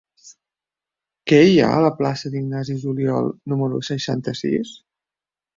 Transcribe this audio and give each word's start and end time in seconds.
Què 1.31 1.41
hi 1.49 1.59
ha 1.65 1.67
a 1.75 1.83
la 1.87 1.91
plaça 2.01 2.33
d'Ignasi 2.37 2.79
Juliol 2.87 3.31
número 3.55 3.83
seixanta-sis? 3.93 4.77